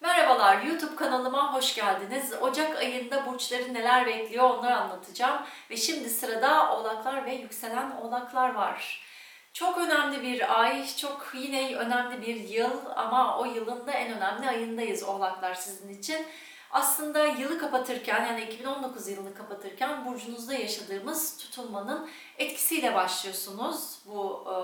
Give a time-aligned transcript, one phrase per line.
[0.00, 2.32] Merhabalar, YouTube kanalıma hoş geldiniz.
[2.40, 5.42] Ocak ayında burçları neler bekliyor onları anlatacağım.
[5.70, 9.02] Ve şimdi sırada oğlaklar ve yükselen oğlaklar var.
[9.52, 14.48] Çok önemli bir ay, çok yine önemli bir yıl ama o yılın da en önemli
[14.48, 16.26] ayındayız oğlaklar sizin için.
[16.74, 24.54] Aslında yılı kapatırken yani 2019 yılını kapatırken burcunuzda yaşadığımız tutulmanın etkisiyle başlıyorsunuz bu e,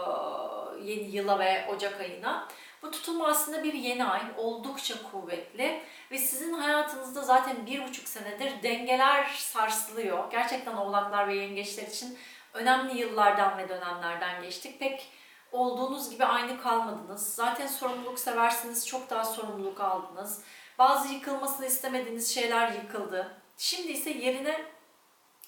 [0.90, 2.48] yeni yıla ve Ocak ayına.
[2.82, 8.62] Bu tutulma aslında bir yeni ay, oldukça kuvvetli ve sizin hayatınızda zaten bir buçuk senedir
[8.62, 10.30] dengeler sarsılıyor.
[10.30, 12.18] Gerçekten oğlaklar ve yengeçler için
[12.54, 14.80] önemli yıllardan ve dönemlerden geçtik.
[14.80, 15.12] Pek
[15.52, 17.34] olduğunuz gibi aynı kalmadınız.
[17.34, 20.42] Zaten sorumluluk seversiniz, çok daha sorumluluk aldınız.
[20.80, 23.36] Bazı yıkılmasını istemediğiniz şeyler yıkıldı.
[23.56, 24.64] Şimdi ise yerine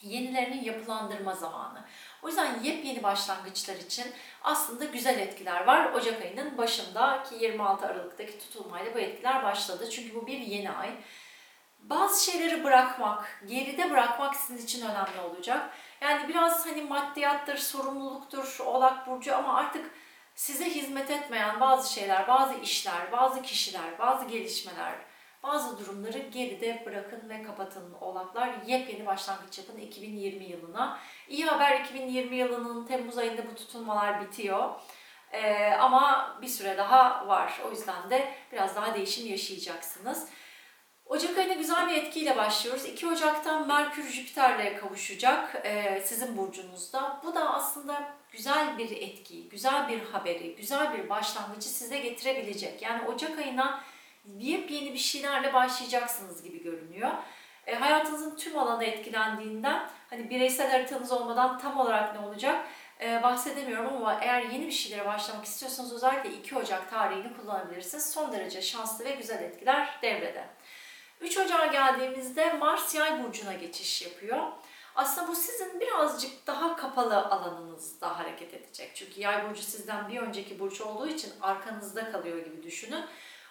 [0.03, 1.85] yenilerini yapılandırma zamanı.
[2.23, 4.07] O yüzden yepyeni başlangıçlar için
[4.43, 5.93] aslında güzel etkiler var.
[5.93, 9.91] Ocak ayının başında ki 26 Aralık'taki tutulmayla bu etkiler başladı.
[9.91, 10.91] Çünkü bu bir yeni ay.
[11.79, 15.71] Bazı şeyleri bırakmak, geride bırakmak sizin için önemli olacak.
[16.01, 19.91] Yani biraz hani maddiyattır, sorumluluktur, oğlak burcu ama artık
[20.35, 24.95] size hizmet etmeyen bazı şeyler, bazı işler, bazı kişiler, bazı gelişmeler,
[25.43, 28.55] bazı durumları geride bırakın ve kapatın oğlaklar.
[28.67, 30.99] Yepyeni başlangıç yapın 2020 yılına.
[31.29, 34.71] İyi haber 2020 yılının Temmuz ayında bu tutulmalar bitiyor.
[35.33, 37.61] Ee, ama bir süre daha var.
[37.67, 40.29] O yüzden de biraz daha değişim yaşayacaksınız.
[41.07, 42.85] Ocak ayına güzel bir etkiyle başlıyoruz.
[42.85, 47.21] 2 Ocak'ta Merkür Jüpiter'le kavuşacak e, sizin burcunuzda.
[47.25, 52.83] Bu da aslında güzel bir etkiyi, güzel bir haberi, güzel bir başlangıcı size getirebilecek.
[52.83, 53.81] Yani Ocak ayına
[54.39, 57.11] yepyeni bir şeylerle başlayacaksınız gibi görünüyor.
[57.67, 62.67] E, hayatınızın tüm alanı etkilendiğinden hani bireysel haritanız olmadan tam olarak ne olacak
[63.01, 68.13] e, bahsedemiyorum ama eğer yeni bir şeylere başlamak istiyorsanız özellikle 2 Ocak tarihini kullanabilirsiniz.
[68.13, 70.45] Son derece şanslı ve güzel etkiler devrede.
[71.21, 74.39] 3 Ocağa geldiğimizde Mars Yay burcuna geçiş yapıyor.
[74.95, 78.91] Aslında bu sizin birazcık daha kapalı alanınızda hareket edecek.
[78.95, 83.05] Çünkü Yay burcu sizden bir önceki burç olduğu için arkanızda kalıyor gibi düşünün.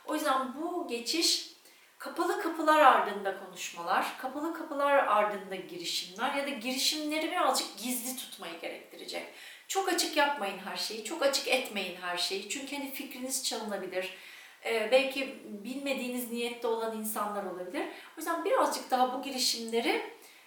[0.06, 1.52] O yüzden bu geçiş
[1.98, 9.24] kapalı kapılar ardında konuşmalar, kapalı kapılar ardında girişimler ya da girişimleri birazcık gizli tutmayı gerektirecek.
[9.68, 12.50] Çok açık yapmayın her şeyi, çok açık etmeyin her şeyi.
[12.50, 14.18] Çünkü hani fikriniz çalınabilir.
[14.66, 17.84] Ee, belki bilmediğiniz niyette olan insanlar olabilir.
[17.84, 20.02] O yüzden birazcık daha bu girişimleri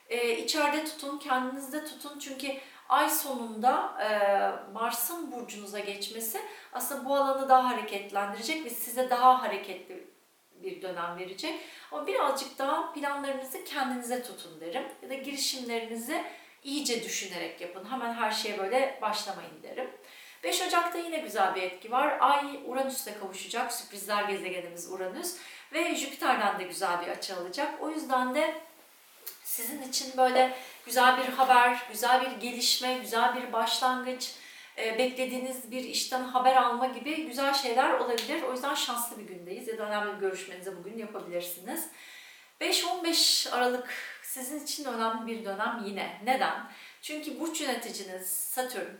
[0.08, 2.18] e, içeride tutun, kendinizde tutun.
[2.18, 2.54] Çünkü
[2.88, 4.08] ay sonunda e,
[4.72, 6.40] Mars'ın burcunuza geçmesi
[6.72, 10.14] aslında bu alanı daha hareketlendirecek ve size daha hareketli
[10.52, 11.60] bir dönem verecek.
[11.92, 14.84] Ama birazcık daha planlarınızı kendinize tutun derim.
[15.02, 16.24] Ya da girişimlerinizi
[16.64, 17.84] iyice düşünerek yapın.
[17.90, 19.90] Hemen her şeye böyle başlamayın derim.
[20.44, 22.16] 5 Ocak'ta yine güzel bir etki var.
[22.20, 23.72] Ay Uranüs'le kavuşacak.
[23.72, 25.36] Sürprizler gezegenimiz Uranüs.
[25.72, 27.82] Ve Jüpiter'den de güzel bir açı alacak.
[27.82, 28.54] O yüzden de
[29.54, 30.56] sizin için böyle
[30.86, 34.34] güzel bir haber, güzel bir gelişme, güzel bir başlangıç,
[34.78, 38.42] e, beklediğiniz bir işten haber alma gibi güzel şeyler olabilir.
[38.42, 41.88] O yüzden şanslı bir gündeyiz ya da önemli bir görüşmenizi bugün yapabilirsiniz.
[42.60, 46.20] 5-15 Aralık sizin için önemli bir dönem yine.
[46.24, 46.70] Neden?
[47.02, 48.98] Çünkü burç yöneticiniz Satürn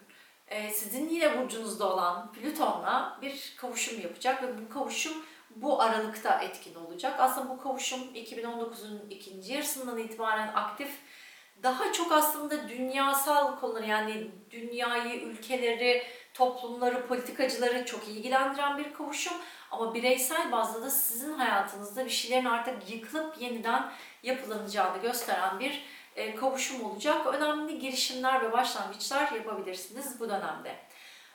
[0.48, 5.24] e, sizin yine burcunuzda olan Plüton'la bir kavuşum yapacak ve bu kavuşum
[5.56, 7.14] bu aralıkta etkin olacak.
[7.18, 10.90] Aslında bu kavuşum 2019'un ikinci yarısından itibaren aktif.
[11.62, 16.02] Daha çok aslında dünyasal konuları yani dünyayı, ülkeleri,
[16.34, 19.32] toplumları, politikacıları çok ilgilendiren bir kavuşum.
[19.70, 23.90] Ama bireysel bazda da sizin hayatınızda bir şeylerin artık yıkılıp yeniden
[24.22, 25.84] yapılanacağını gösteren bir
[26.16, 27.26] e, kavuşum olacak.
[27.26, 30.76] Önemli girişimler ve başlangıçlar yapabilirsiniz bu dönemde.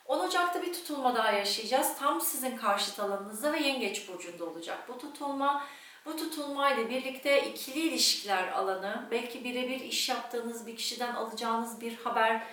[0.09, 1.96] 10 Ocak'ta bir tutulma daha yaşayacağız.
[2.00, 5.64] Tam sizin karşıt alanınızda ve Yengeç Burcu'nda olacak bu tutulma.
[6.06, 11.97] Bu tutulma ile birlikte ikili ilişkiler alanı, belki birebir iş yaptığınız bir kişiden alacağınız bir
[11.97, 12.44] haber,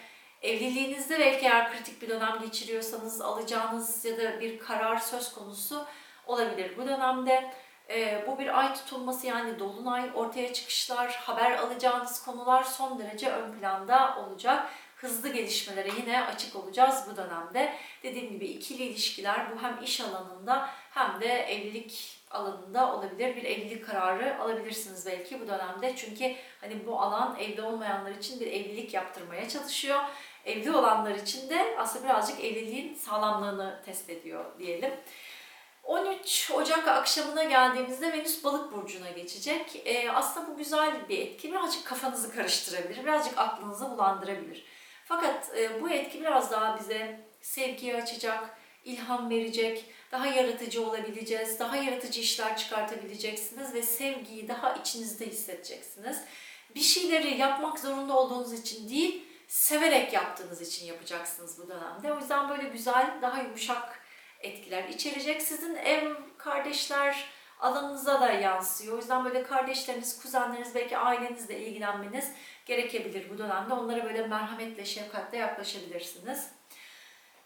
[0.43, 5.85] evliliğinizde belki eğer kritik bir dönem geçiriyorsanız alacağınız ya da bir karar söz konusu
[6.27, 7.51] olabilir bu dönemde.
[7.91, 13.59] E, bu bir ay tutulması yani dolunay, ortaya çıkışlar, haber alacağınız konular son derece ön
[13.59, 14.71] planda olacak.
[14.97, 17.75] Hızlı gelişmelere yine açık olacağız bu dönemde.
[18.03, 23.37] Dediğim gibi ikili ilişkiler bu hem iş alanında hem de evlilik alanında olabilir.
[23.37, 25.97] Bir evlilik kararı alabilirsiniz belki bu dönemde.
[25.97, 30.01] Çünkü hani bu alan evde olmayanlar için bir evlilik yaptırmaya çalışıyor.
[30.45, 34.95] Evli olanlar için de aslında birazcık evliliğin sağlamlığını test ediyor diyelim.
[35.85, 39.83] 13 Ocak akşamına geldiğimizde Venüs balık burcuna geçecek.
[39.85, 41.53] Ee, aslında bu güzel bir etki.
[41.53, 44.65] Birazcık kafanızı karıştırabilir, birazcık aklınızı bulandırabilir.
[45.09, 51.77] Fakat e, bu etki biraz daha bize sevgiyi açacak, ilham verecek, daha yaratıcı olabileceğiz, daha
[51.77, 56.21] yaratıcı işler çıkartabileceksiniz ve sevgiyi daha içinizde hissedeceksiniz.
[56.75, 62.13] Bir şeyleri yapmak zorunda olduğunuz için değil, severek yaptığınız için yapacaksınız bu dönemde.
[62.13, 64.01] O yüzden böyle güzel, daha yumuşak
[64.41, 65.43] etkiler içerecek.
[65.43, 67.25] Sizin ev, kardeşler
[67.61, 68.95] alanınıza da yansıyor.
[68.95, 72.33] O yüzden böyle kardeşleriniz, kuzenleriniz, belki ailenizle ilgilenmeniz
[72.67, 73.75] gerekebilir bu dönemde.
[73.75, 76.51] Onlara böyle merhametle, şefkatle yaklaşabilirsiniz.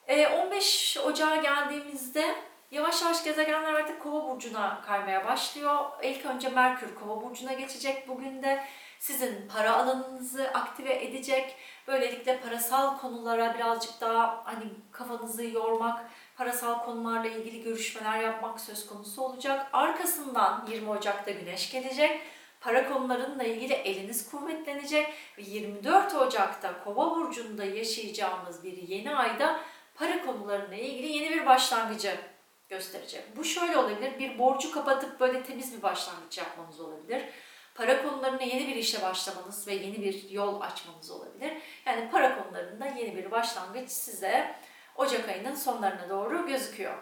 [0.07, 2.35] Ee, 15 Ocağa geldiğimizde
[2.71, 5.85] yavaş yavaş gezegenler artık Kova burcuna kaymaya başlıyor.
[6.03, 8.09] İlk önce Merkür Kova burcuna geçecek.
[8.09, 8.65] Bugün de
[9.01, 11.57] sizin para alanınızı aktive edecek.
[11.87, 19.23] Böylelikle parasal konulara birazcık daha hani kafanızı yormak, parasal konularla ilgili görüşmeler yapmak söz konusu
[19.23, 19.67] olacak.
[19.73, 22.21] Arkasından 20 Ocak'ta Güneş gelecek.
[22.61, 25.09] Para konularıyla ilgili eliniz kuvvetlenecek
[25.39, 29.61] ve 24 Ocak'ta Kova burcunda yaşayacağımız bir yeni ayda
[29.95, 32.17] para konularına ilgili yeni bir başlangıcı
[32.69, 33.37] gösterecek.
[33.37, 34.19] Bu şöyle olabilir.
[34.19, 37.25] Bir borcu kapatıp böyle temiz bir başlangıç yapmanız olabilir.
[37.81, 41.53] Para konularına yeni bir işe başlamanız ve yeni bir yol açmanız olabilir.
[41.87, 44.55] Yani para konularında yeni bir başlangıç size
[44.97, 46.99] Ocak ayının sonlarına doğru gözüküyor.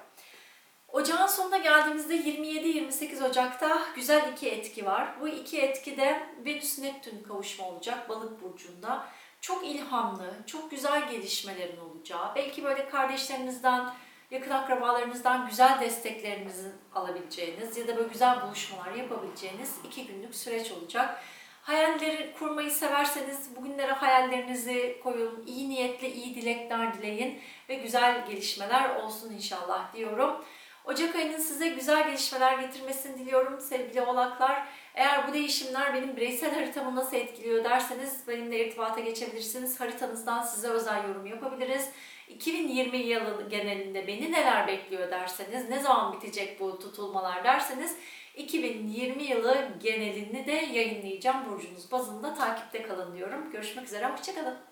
[0.88, 5.20] Ocağın sonuna geldiğimizde 27-28 Ocak'ta güzel iki etki var.
[5.20, 9.06] Bu iki etki de Venüs-Neptün kavuşma olacak balık burcunda.
[9.40, 13.90] Çok ilhamlı, çok güzel gelişmelerin olacağı, belki böyle kardeşlerinizden,
[14.30, 21.22] yakın akrabalarınızdan güzel desteklerinizi alabileceğiniz ya da böyle güzel buluşmalar yapabileceğiniz iki günlük süreç olacak.
[21.62, 29.32] Hayalleri kurmayı severseniz bugünlere hayallerinizi koyun, iyi niyetle iyi dilekler dileyin ve güzel gelişmeler olsun
[29.32, 30.44] inşallah diyorum.
[30.88, 34.68] Ocak ayının size güzel gelişmeler getirmesini diliyorum sevgili oğlaklar.
[34.94, 39.80] Eğer bu değişimler benim bireysel haritamı nasıl etkiliyor derseniz benimle irtibata geçebilirsiniz.
[39.80, 41.88] Haritanızdan size özel yorum yapabiliriz.
[42.28, 47.96] 2020 yılı genelinde beni neler bekliyor derseniz, ne zaman bitecek bu tutulmalar derseniz
[48.36, 53.50] 2020 yılı genelini de yayınlayacağım burcunuz bazında takipte kalın diyorum.
[53.52, 54.67] Görüşmek üzere, hoşçakalın.